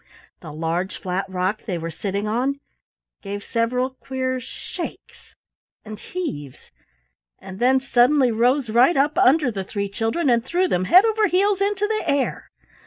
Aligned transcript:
The 0.39 0.51
large 0.51 0.97
flat 0.97 1.25
rock 1.29 1.65
they 1.67 1.77
were 1.77 1.91
sitting 1.91 2.27
on 2.27 2.59
gave 3.21 3.43
several 3.43 3.91
queer 3.91 4.39
shakes 4.39 5.35
and 5.85 5.99
heaves 5.99 6.71
and 7.37 7.59
then 7.59 7.79
suddenly 7.79 8.31
rose 8.31 8.71
right 8.71 8.97
up 8.97 9.15
under 9.19 9.51
the 9.51 9.63
three 9.63 9.89
children 9.89 10.27
and 10.27 10.43
threw 10.43 10.67
them 10.67 10.85
head 10.85 11.05
over 11.05 11.27
heels 11.27 11.61
into 11.61 11.85
the 11.87 12.03
air. 12.09 12.49